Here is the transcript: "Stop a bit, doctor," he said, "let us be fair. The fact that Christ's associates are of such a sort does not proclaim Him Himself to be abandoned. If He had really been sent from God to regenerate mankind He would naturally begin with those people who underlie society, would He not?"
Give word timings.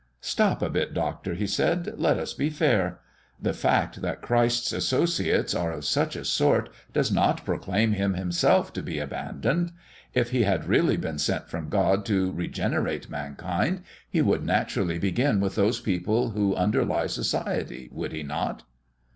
"Stop 0.19 0.63
a 0.63 0.69
bit, 0.71 0.95
doctor," 0.95 1.35
he 1.35 1.45
said, 1.45 1.93
"let 1.97 2.17
us 2.17 2.33
be 2.33 2.49
fair. 2.49 3.01
The 3.39 3.53
fact 3.53 4.01
that 4.01 4.19
Christ's 4.19 4.73
associates 4.73 5.53
are 5.53 5.71
of 5.71 5.85
such 5.85 6.15
a 6.15 6.25
sort 6.25 6.69
does 6.91 7.11
not 7.11 7.45
proclaim 7.45 7.91
Him 7.91 8.15
Himself 8.15 8.73
to 8.73 8.81
be 8.81 8.97
abandoned. 8.97 9.73
If 10.15 10.31
He 10.31 10.41
had 10.41 10.65
really 10.67 10.97
been 10.97 11.19
sent 11.19 11.49
from 11.51 11.69
God 11.69 12.03
to 12.07 12.31
regenerate 12.31 13.11
mankind 13.11 13.83
He 14.09 14.23
would 14.23 14.43
naturally 14.43 14.97
begin 14.97 15.39
with 15.39 15.53
those 15.53 15.79
people 15.79 16.31
who 16.31 16.55
underlie 16.55 17.05
society, 17.05 17.87
would 17.91 18.11
He 18.11 18.23
not?" 18.23 18.63